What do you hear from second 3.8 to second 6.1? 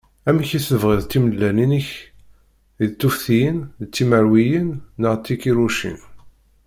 d timerwiyin neɣ d tikiṛucin?